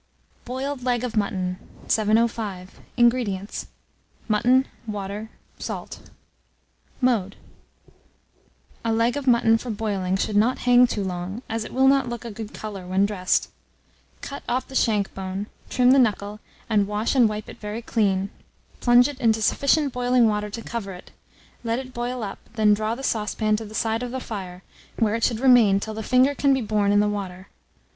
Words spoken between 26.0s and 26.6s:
finger can